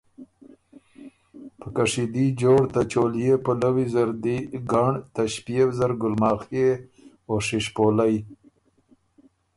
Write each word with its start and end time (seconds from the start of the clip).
په 1.59 1.67
کشیدي 1.77 2.25
جوړ 2.41 2.61
ته 2.73 2.81
چولئے 2.91 3.33
پلوي 3.45 3.85
زره 3.95 4.15
دی 4.23 4.37
ګنړ 4.71 4.93
ته 5.13 5.21
ݭپيېو 5.33 5.67
زر 5.77 5.91
ګُلماخئے 6.01 6.67
او 7.27 7.35
شِشپولئ 7.47 8.15